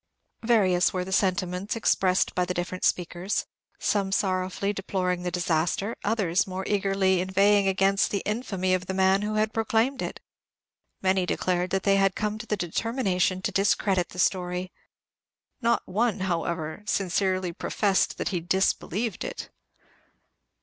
[0.41, 3.45] Various were the sentiments expressed by the different speakers,
[3.77, 9.21] some sorrowfully deploring the disaster; others more eagerly inveighing against the infamy of the man
[9.21, 10.19] who had proclaimed it.
[11.03, 14.71] Many declared that they had come to the determination to discredit the story.
[15.61, 19.51] Not one, however, sincerely professed that he disbelieved it.